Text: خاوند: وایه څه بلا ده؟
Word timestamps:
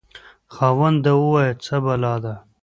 خاوند: 0.55 1.05
وایه 1.23 1.53
څه 1.65 1.75
بلا 1.85 2.15
ده؟ 2.23 2.33